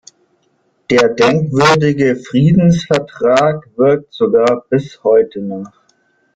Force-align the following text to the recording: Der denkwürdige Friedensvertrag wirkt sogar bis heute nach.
Der 0.89 1.09
denkwürdige 1.09 2.15
Friedensvertrag 2.15 3.69
wirkt 3.77 4.11
sogar 4.11 4.65
bis 4.67 5.03
heute 5.03 5.43
nach. 5.43 5.79